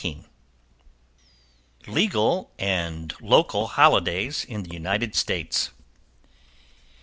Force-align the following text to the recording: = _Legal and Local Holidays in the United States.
= 0.81 1.83
_Legal 1.83 2.47
and 2.57 3.13
Local 3.21 3.67
Holidays 3.67 4.43
in 4.43 4.63
the 4.63 4.71
United 4.73 5.13
States. 5.13 5.69